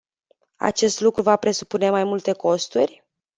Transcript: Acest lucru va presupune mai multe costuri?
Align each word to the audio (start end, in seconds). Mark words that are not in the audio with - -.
Acest 0.57 0.99
lucru 0.99 1.21
va 1.21 1.35
presupune 1.35 1.89
mai 1.89 2.03
multe 2.03 2.31
costuri? 2.33 3.05